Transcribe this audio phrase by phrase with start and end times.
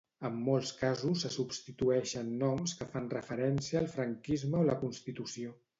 [0.27, 5.59] En molts casos se substitueixen noms que fan referència al franquisme o la Constitució.